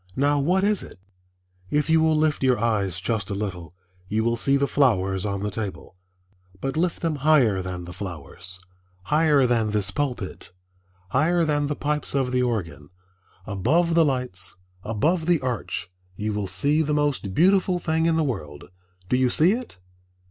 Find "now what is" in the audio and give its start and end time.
0.15-0.81